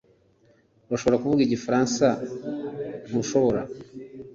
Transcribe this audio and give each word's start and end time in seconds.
Urashobora 0.87 1.19
kuvuga 1.21 1.41
igifaransa 1.43 2.05
ntushobora 3.07 3.61